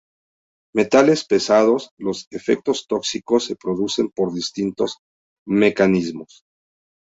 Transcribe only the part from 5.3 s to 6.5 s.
mecanismos.